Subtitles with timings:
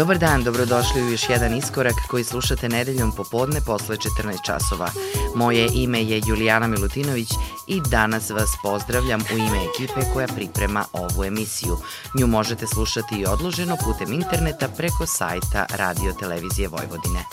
[0.00, 4.90] Dobar dan, dobrodošli u još jedan iskorak koji slušate nedeljom popodne posle 14 časova.
[5.34, 7.28] Moje ime je Julijana Milutinović
[7.66, 11.76] i danas vas pozdravljam u ime ekipe koja priprema ovu emisiju.
[12.18, 17.24] Nju možete slušati i odloženo putem interneta preko sajta Radio Televizije Vojvodine.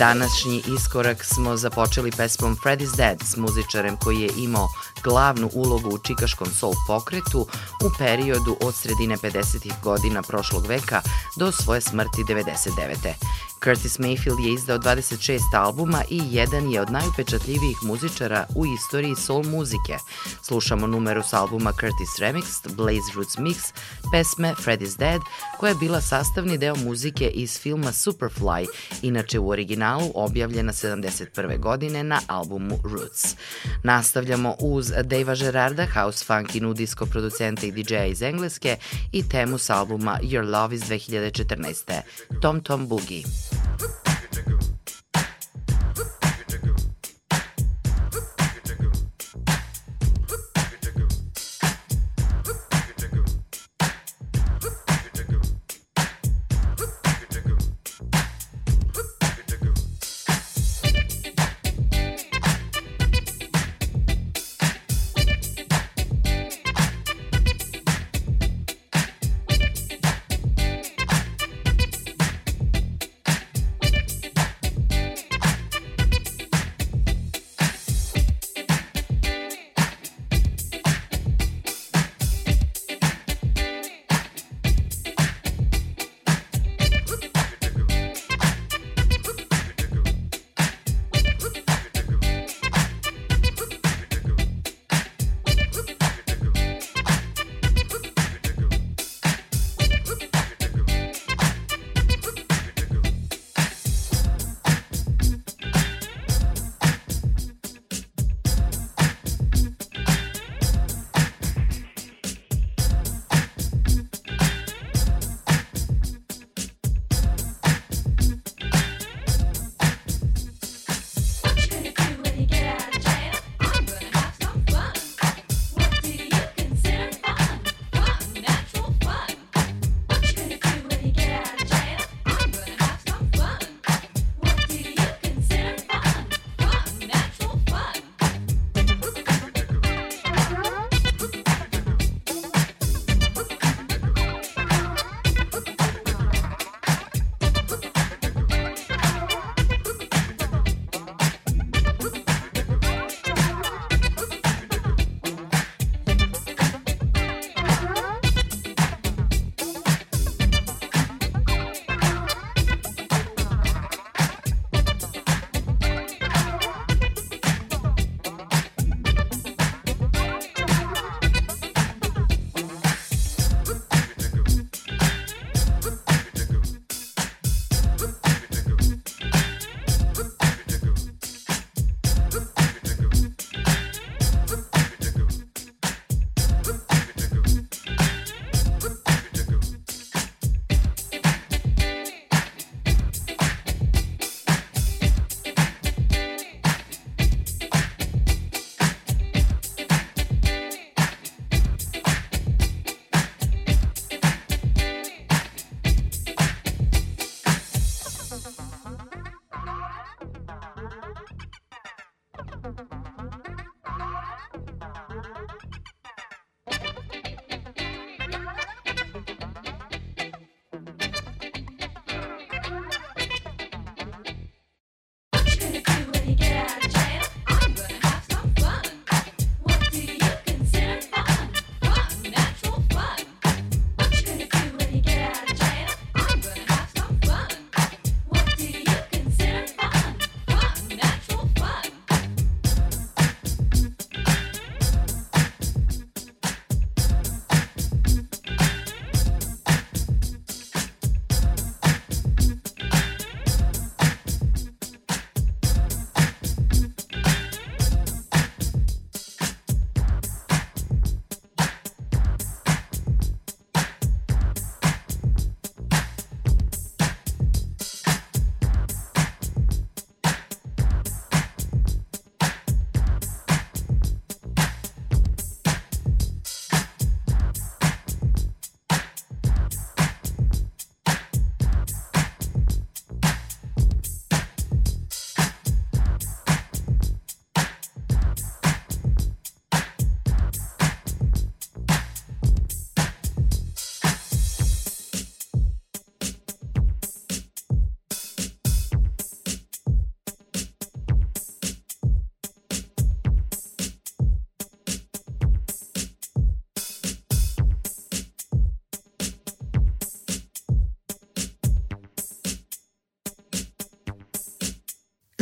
[0.00, 4.68] Današnji iskorak smo započeli pesmom Freddy's Dead s muzičarem koji je imao
[5.04, 7.40] glavnu ulogu u čikaškom soul pokretu
[7.84, 9.72] u periodu od sredine 50.
[9.82, 11.00] godina prošlog veka
[11.36, 13.49] do svoje smrti 99.
[13.64, 19.44] Curtis Mayfield je izdao 26 albuma i jedan je od najupečatljivijih muzičara u istoriji soul
[19.44, 19.96] muzike.
[20.42, 23.72] Slušamo numeru s albuma Curtis Remixed, Blaze Roots Mix,
[24.12, 25.20] pesme Freddy's Dead,
[25.58, 28.66] koja je bila sastavni deo muzike iz filma Superfly,
[29.02, 31.58] inače u originalu objavljena 71.
[31.58, 33.36] godine na albumu Roots.
[33.82, 38.76] Nastavljamo uz Dave'a Gerarda, house funk i nudisko producenta i DJ-a iz Engleske
[39.12, 42.00] i temu s albuma Your Love iz 2014.
[42.40, 43.49] Tom Tom Boogie.
[43.52, 44.19] Hup.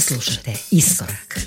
[0.09, 1.38] Slušate Iskorak.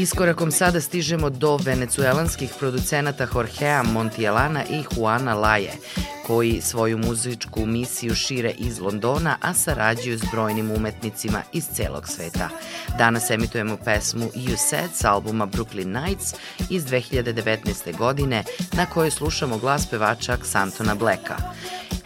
[0.00, 5.72] Iskorakom sada stižemo do venecuelanskih producenata Jorgea Montielana i Juana Laje,
[6.26, 12.48] koji svoju muzičku misiju šire iz Londona, a sarađuju s brojnim umetnicima iz celog sveta.
[12.98, 16.34] Danas emitujemo pesmu You Said s albuma Brooklyn Nights
[16.70, 17.96] iz 2019.
[17.96, 21.36] godine, na kojoj slušamo glas pevača Xantona Blacka.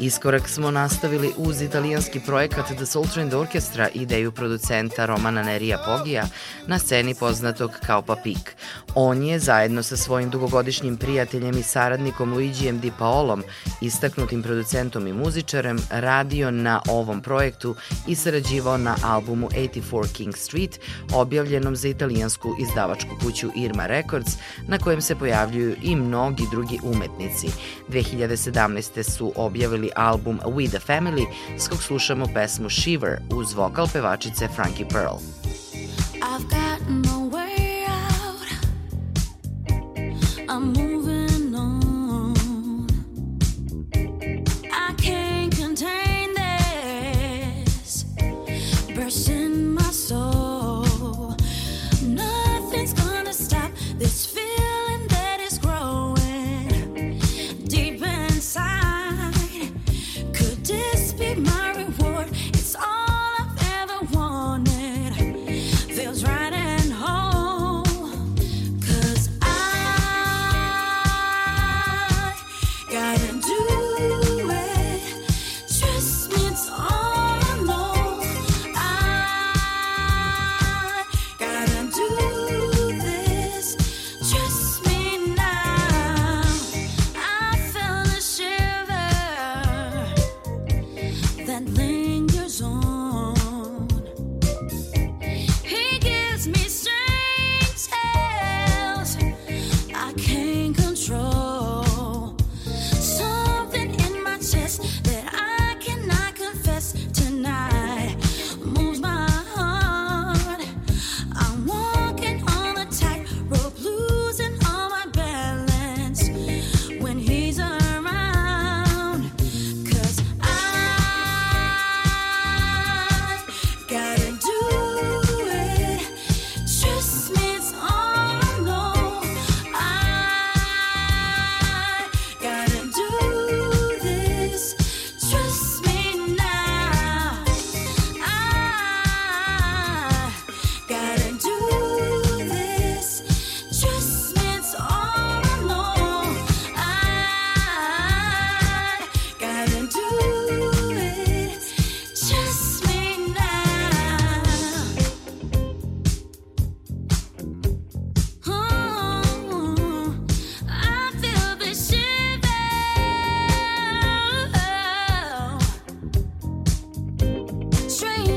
[0.04, 6.24] Iskorak smo nastavili uz italijanski projekat The Soul Trend Orchestra, ideju producenta Romana Nerija Pogija,
[6.66, 8.56] na sceni poznatog kao Papik.
[8.94, 13.42] On je, zajedno sa svojim dugogodišnjim prijateljem i saradnikom Luigijem Di Paolom,
[13.80, 17.74] istaknutim producentom i muzičarem, radio na ovom projektu
[18.06, 20.80] i sarađivao na albumu 84 King Street,
[21.14, 24.32] objavljenom za italijansku izdavačku kuću Irma Records,
[24.68, 27.48] na kojem se pojavljuju i mnogi drugi umetnici.
[27.88, 29.02] 2017.
[29.02, 31.26] su objavili album We the Family,
[31.58, 35.18] s kog slušamo pesmu Shiver uz vokal pevačice Frankie Pearl.
[36.14, 38.48] I've got no way out.
[40.48, 40.83] I'm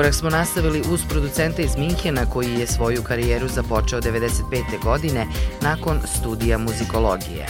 [0.00, 4.82] Iskorak smo nastavili uz producenta iz Minhena koji je svoju karijeru započeo 95.
[4.84, 5.26] godine
[5.62, 7.46] nakon studija muzikologije.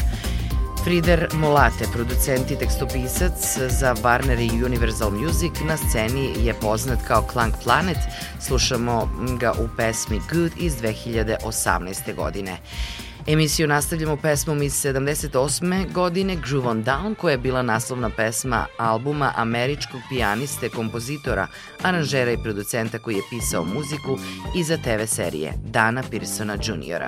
[0.85, 7.27] Frieder Molate, producent i tekstopisac za Warner i Universal Music, na sceni je poznat kao
[7.33, 7.99] Clank Planet.
[8.41, 9.11] Slušamo
[9.41, 12.15] ga u pesmi Good iz 2018.
[12.17, 12.57] godine.
[13.33, 15.93] Emisiju nastavljamo pesmom iz 78.
[15.93, 21.47] godine Groove on Down, koja je bila naslovna pesma albuma američkog pijaniste, kompozitora,
[21.83, 24.19] aranžera i producenta koji je pisao muziku
[24.57, 27.05] i za TV serije Dana Pearsona Jr.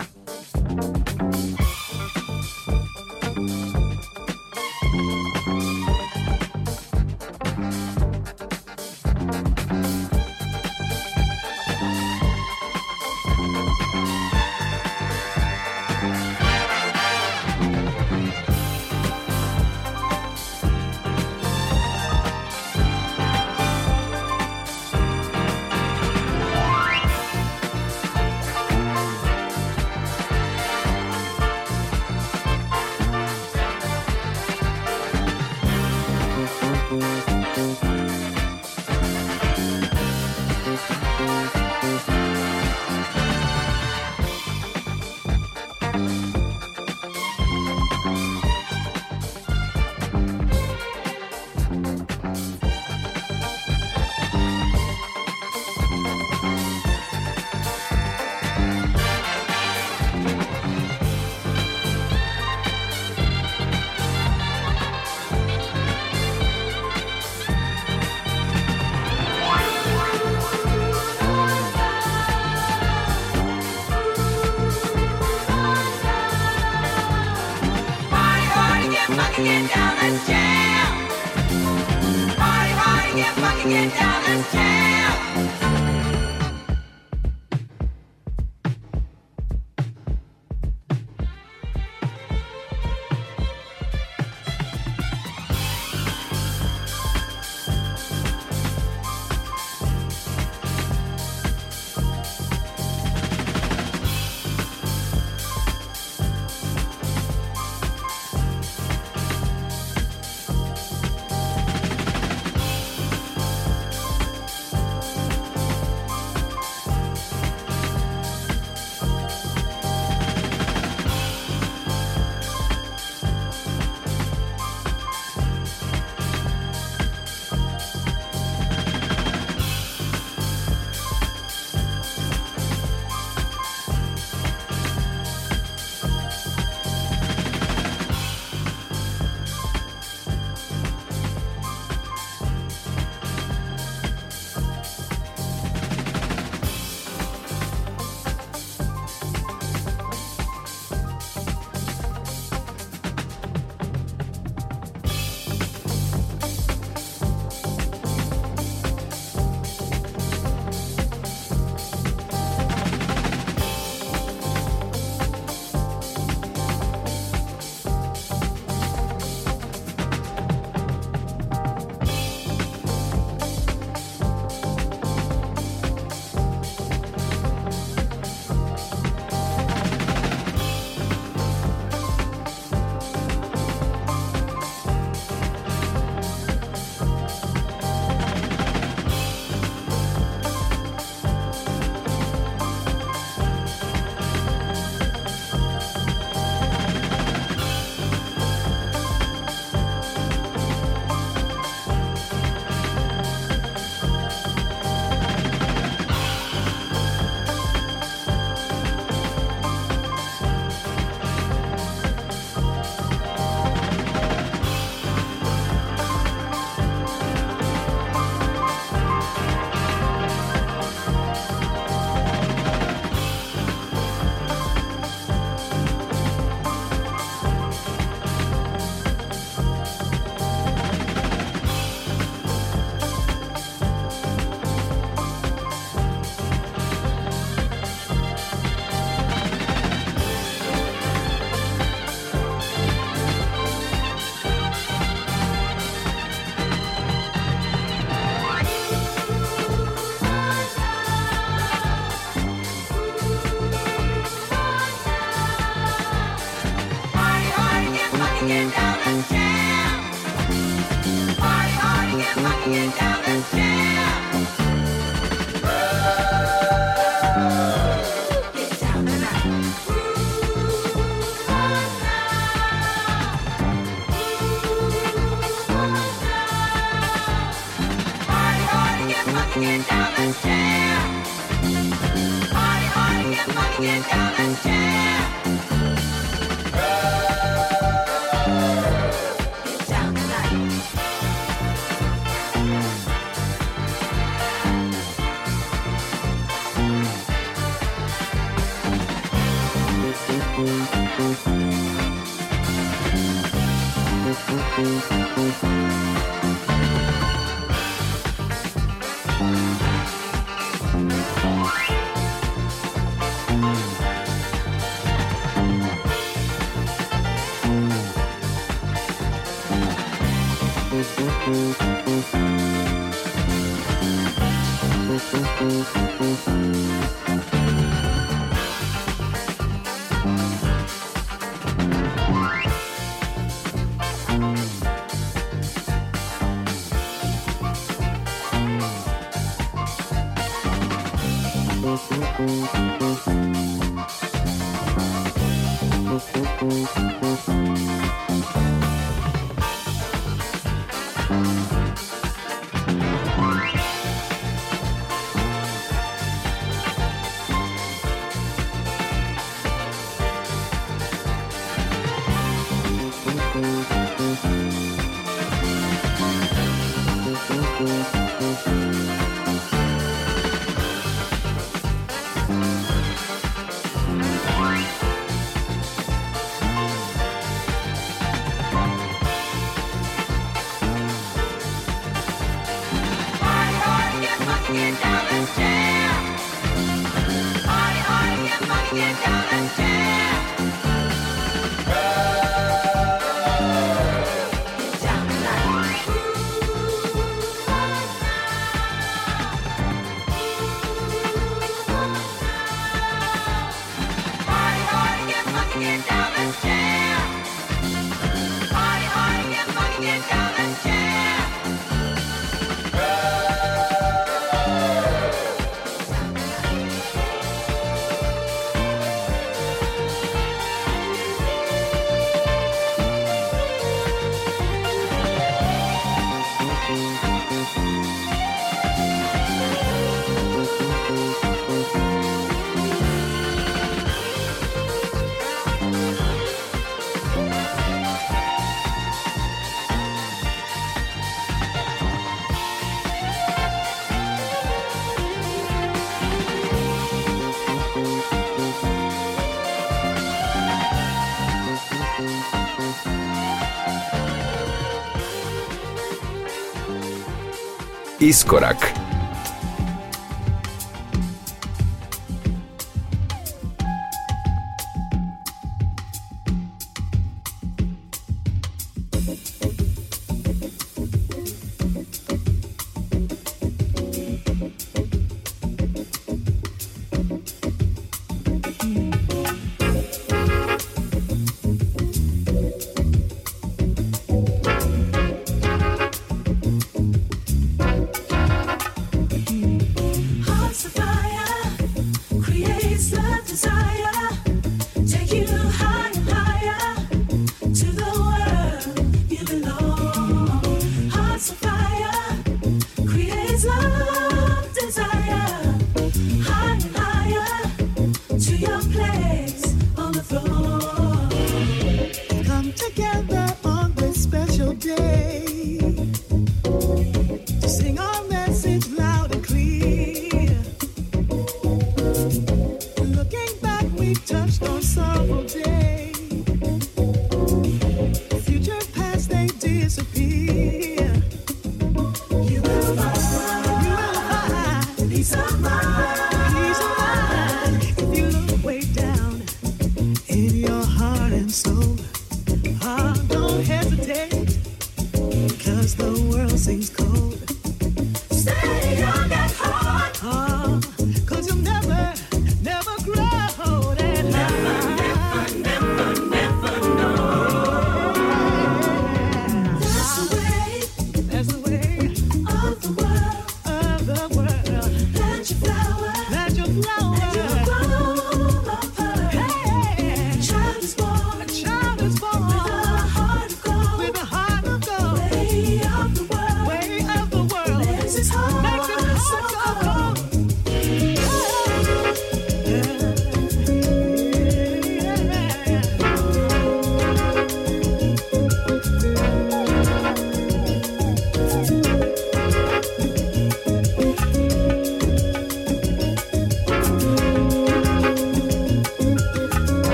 [458.22, 459.01] Iskorak.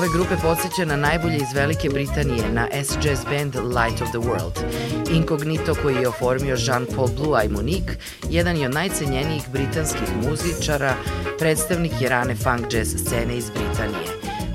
[0.00, 4.64] Ove grupe podsjeća na najbolje iz Velike Britanije, na S-Jazz band Light of the World.
[5.10, 7.94] Incognito koji je oformio Jean-Paul Blue i Monique,
[8.30, 10.94] jedan je od najcenjenijih britanskih muzičara,
[11.38, 14.08] predstavnik je rane funk jazz scene iz Britanije.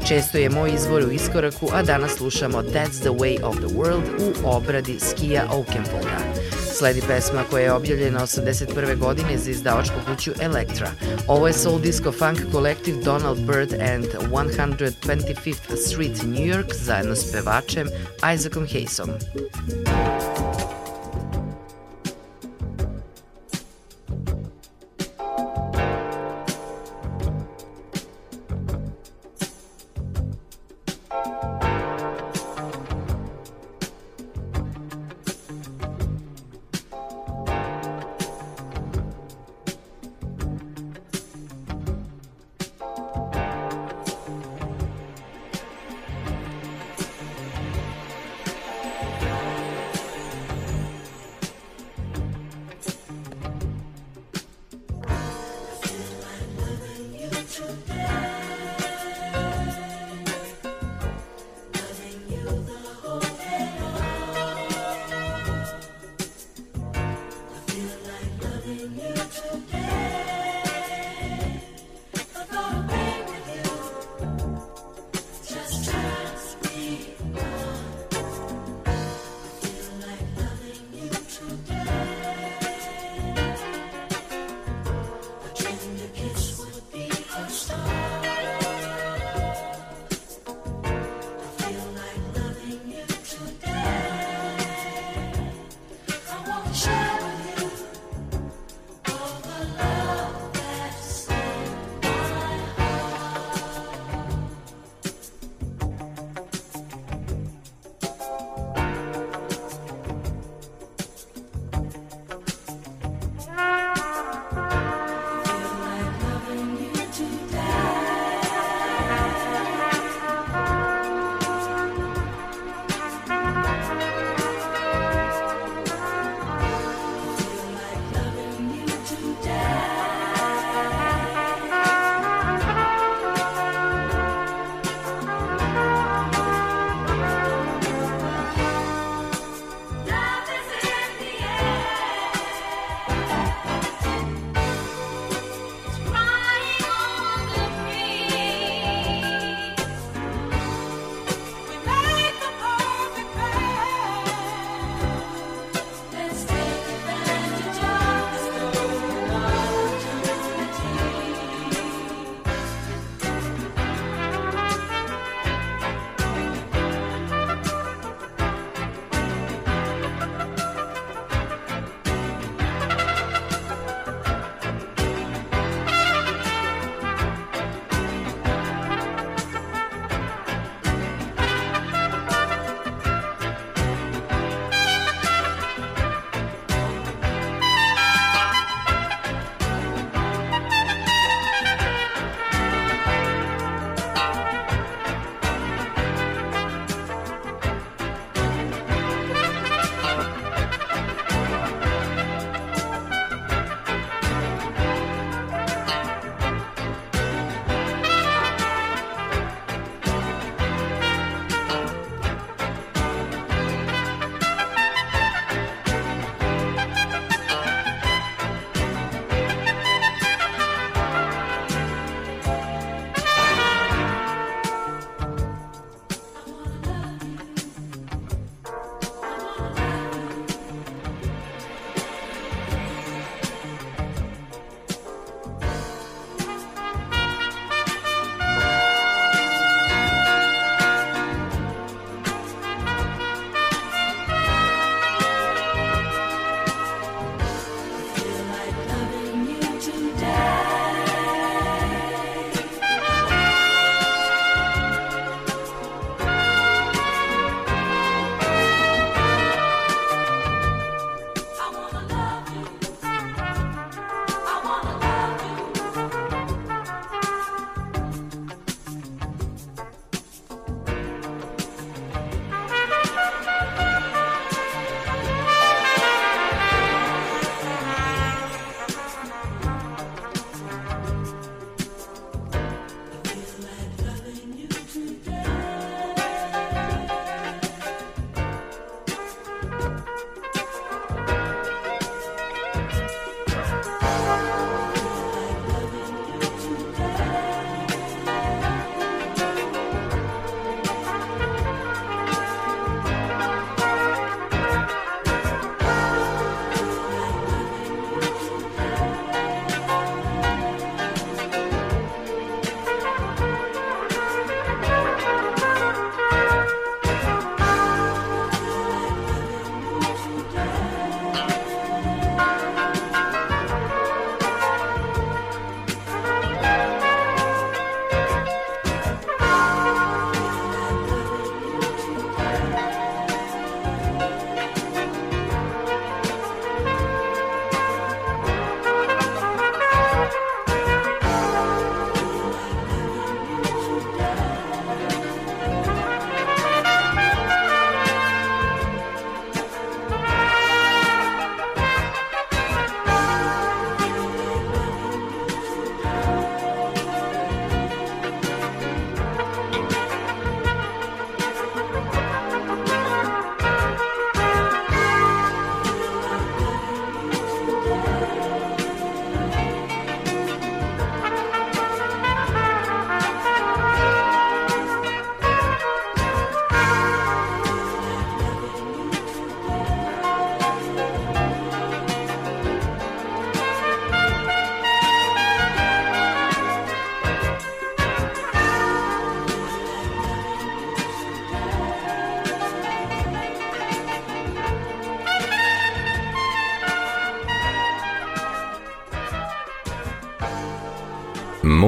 [0.07, 4.03] Često je moj izbor u iskoraku, a danas slušamo That's the Way of the World
[4.19, 6.44] u obradi Skija Oakenfolda.
[6.77, 8.97] Sledi pesma koja je objavljena 81.
[8.97, 10.91] godine za izdavačku kuću Elektra.
[11.27, 17.31] Ovo je soul disco funk kolektiv Donald Byrd and 125th Street New York zajedno s
[17.31, 17.87] pevačem
[18.33, 19.09] Isaacom Hayesom.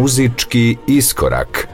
[0.08, 1.67] Muzički iskorak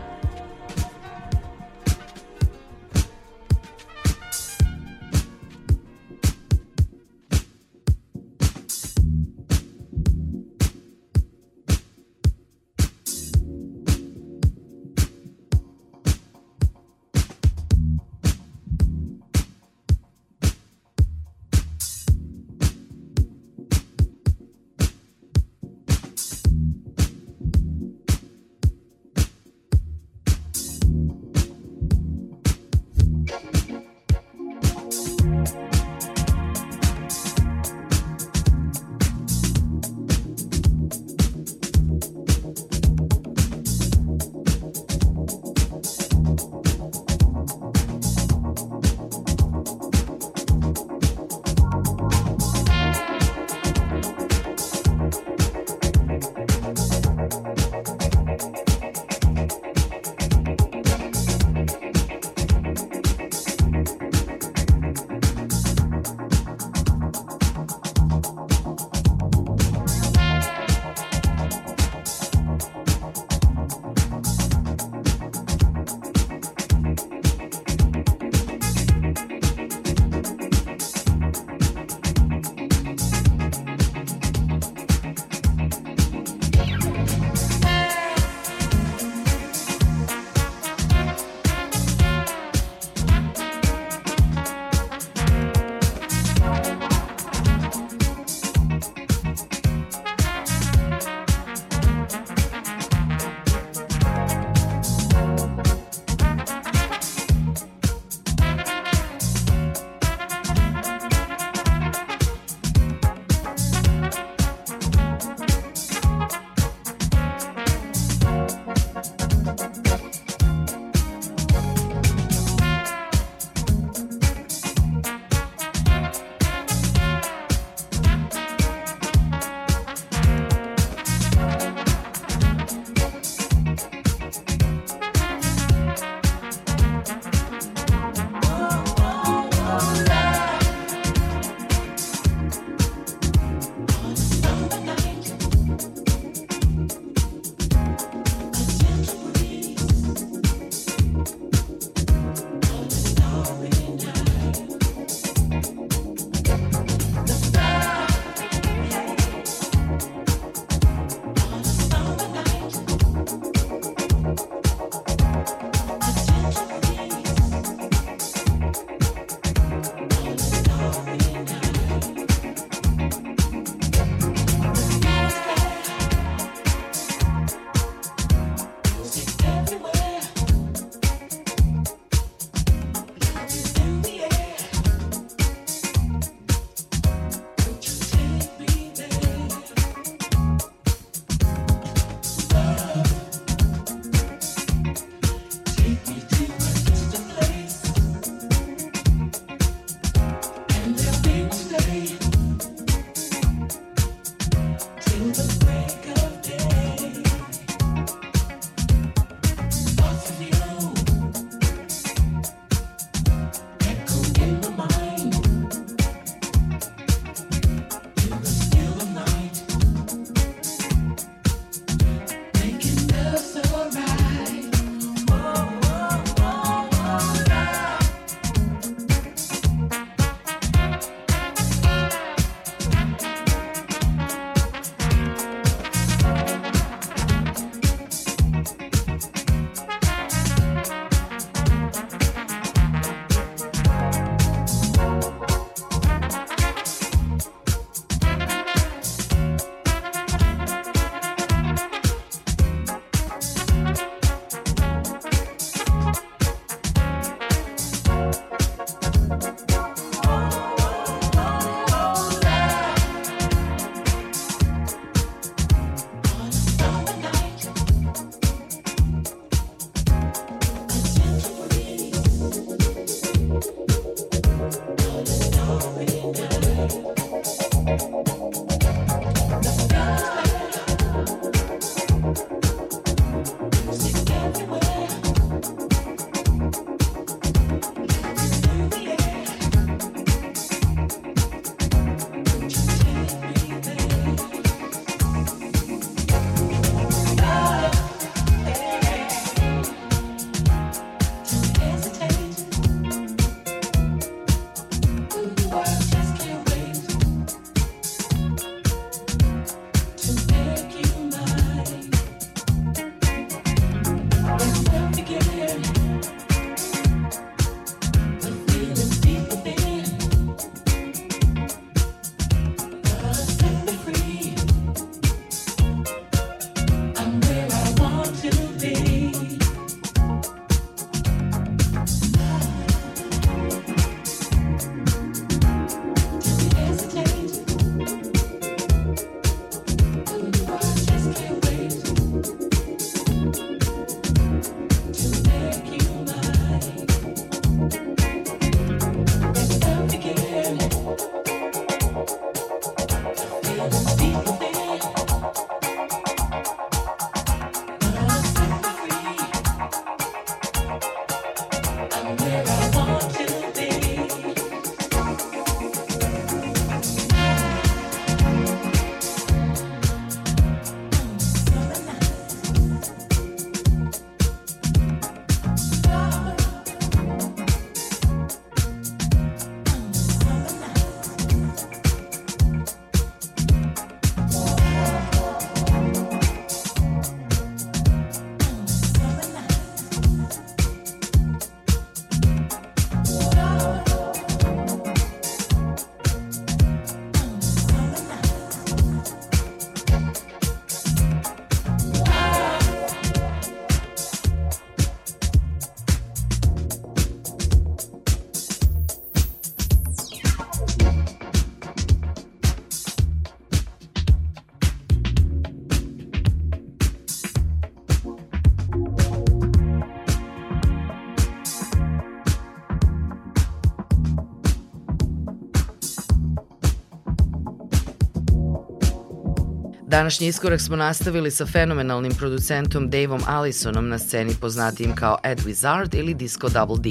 [430.13, 436.19] Današnji iskorak smo nastavili sa fenomenalnim producentom Daveom Allisonom na sceni poznatijim kao Ed Wizard
[436.19, 437.09] ili Disco Double D.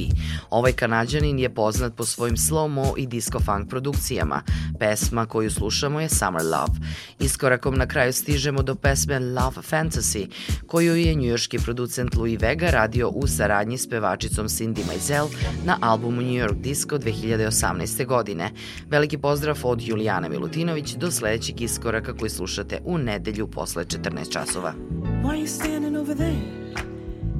[0.50, 4.42] Ovaj kanadjanin je poznat po svojim slow-mo i disco-funk produkcijama,
[4.78, 6.72] Pesma koju slušamo je Summer Love.
[7.18, 10.26] Iskorakom na kraju stižemo do pesme Love Fantasy,
[10.66, 15.26] koju je njujorski producent Louis Vega radio u saradnji s pevačicom Cindy Maizel
[15.64, 18.06] na albumu New York Disco 2018.
[18.06, 18.50] godine.
[18.88, 24.74] Veliki pozdrav od Julijana Milutinović do sledećeg iskoraka koji slušate u nedelju posle 14 časova.
[25.22, 26.62] Why are you standing over there?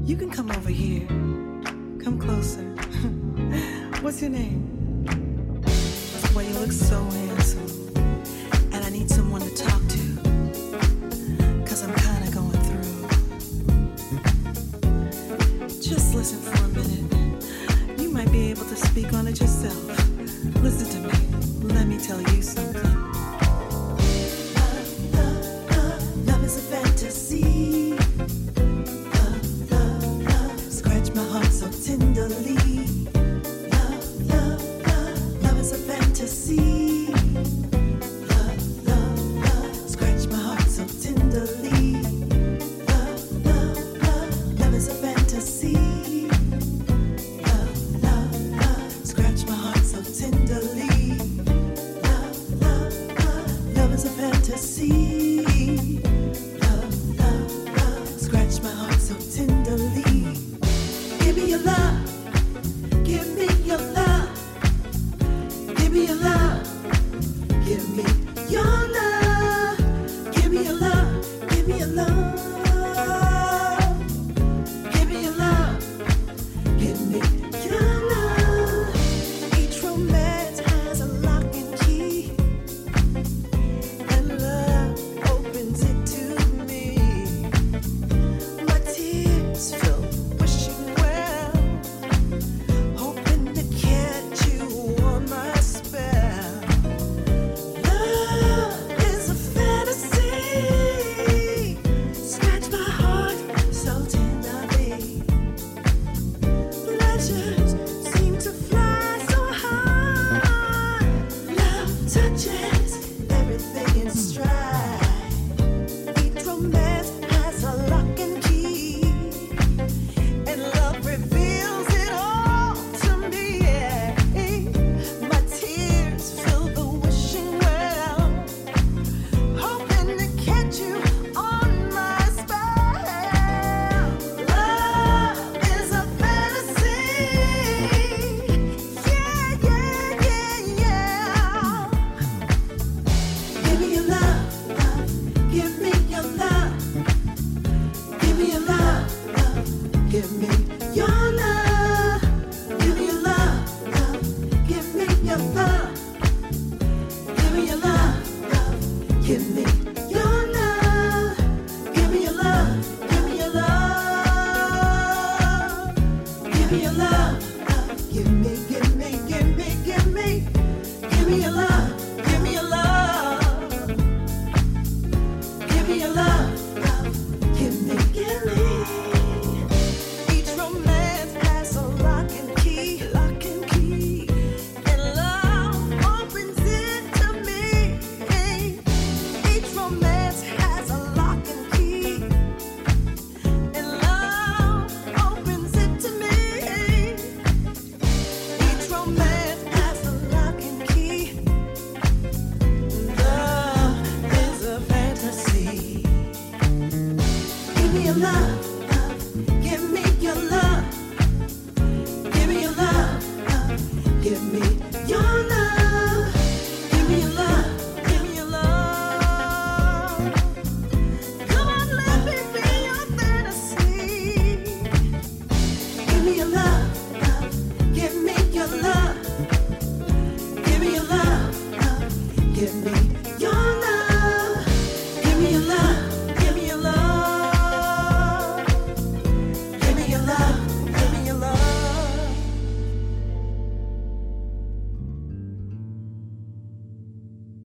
[0.06, 1.06] You can come over here.
[2.04, 2.64] Come closer.
[4.02, 4.81] What's your name?
[6.43, 7.66] you look so handsome.
[8.72, 10.03] And I need someone to talk to.
[11.84, 13.09] I'm kinda going through.
[15.80, 18.01] Just listen for a minute.
[18.01, 19.82] You might be able to speak on it yourself.
[20.62, 21.74] Listen to me.
[21.74, 22.91] Let me tell you something.